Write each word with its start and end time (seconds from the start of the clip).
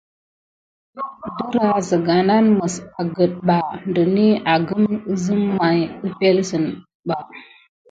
Dərah 1.55 1.81
zəga 1.89 2.15
nan 2.29 2.45
məs 2.57 2.75
agət 3.03 3.33
ɓa 3.47 3.57
dəni 3.93 4.27
agəm 4.53 4.83
əzəm 5.11 5.41
may 5.57 5.79
əpelsən 6.07 6.63
ɗəf 7.07 7.23
ɓa. 7.27 7.27